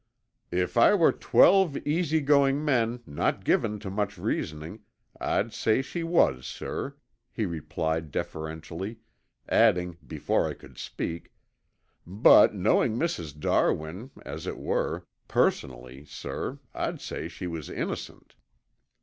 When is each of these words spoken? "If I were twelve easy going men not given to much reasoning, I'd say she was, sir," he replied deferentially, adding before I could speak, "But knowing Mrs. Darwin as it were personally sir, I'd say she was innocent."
"If 0.49 0.77
I 0.77 0.95
were 0.95 1.11
twelve 1.11 1.77
easy 1.85 2.21
going 2.21 2.65
men 2.65 3.01
not 3.05 3.43
given 3.45 3.77
to 3.81 3.91
much 3.91 4.17
reasoning, 4.17 4.79
I'd 5.19 5.53
say 5.53 5.83
she 5.83 6.01
was, 6.01 6.47
sir," 6.47 6.95
he 7.31 7.45
replied 7.45 8.09
deferentially, 8.09 8.97
adding 9.47 9.99
before 10.07 10.49
I 10.49 10.55
could 10.55 10.79
speak, 10.79 11.33
"But 12.07 12.55
knowing 12.55 12.97
Mrs. 12.97 13.39
Darwin 13.39 14.09
as 14.25 14.47
it 14.47 14.57
were 14.57 15.05
personally 15.27 16.03
sir, 16.05 16.57
I'd 16.73 16.99
say 16.99 17.27
she 17.27 17.45
was 17.45 17.69
innocent." 17.69 18.33